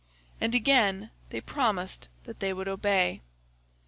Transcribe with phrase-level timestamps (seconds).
[0.41, 3.21] And again they promised that they would obey.